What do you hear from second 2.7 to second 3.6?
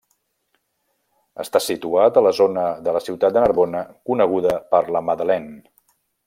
de la ciutat de